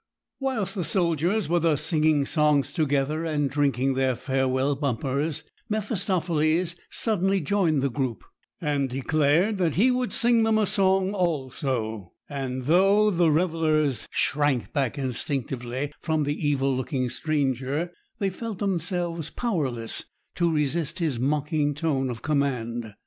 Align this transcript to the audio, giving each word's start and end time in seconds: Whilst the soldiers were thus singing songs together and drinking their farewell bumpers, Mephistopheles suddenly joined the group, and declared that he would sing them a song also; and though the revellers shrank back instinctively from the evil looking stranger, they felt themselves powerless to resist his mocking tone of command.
Whilst 0.39 0.73
the 0.73 0.83
soldiers 0.83 1.47
were 1.47 1.59
thus 1.59 1.81
singing 1.83 2.25
songs 2.25 2.73
together 2.73 3.23
and 3.23 3.51
drinking 3.51 3.93
their 3.93 4.15
farewell 4.15 4.75
bumpers, 4.75 5.43
Mephistopheles 5.69 6.75
suddenly 6.89 7.39
joined 7.39 7.83
the 7.83 7.89
group, 7.91 8.23
and 8.59 8.89
declared 8.89 9.57
that 9.57 9.75
he 9.75 9.91
would 9.91 10.11
sing 10.11 10.41
them 10.41 10.57
a 10.57 10.65
song 10.65 11.13
also; 11.13 12.13
and 12.27 12.63
though 12.63 13.11
the 13.11 13.29
revellers 13.29 14.07
shrank 14.09 14.73
back 14.73 14.97
instinctively 14.97 15.93
from 16.01 16.23
the 16.23 16.47
evil 16.47 16.75
looking 16.75 17.07
stranger, 17.07 17.91
they 18.17 18.31
felt 18.31 18.57
themselves 18.57 19.29
powerless 19.29 20.05
to 20.33 20.49
resist 20.51 20.97
his 20.97 21.19
mocking 21.19 21.75
tone 21.75 22.09
of 22.09 22.23
command. 22.23 22.91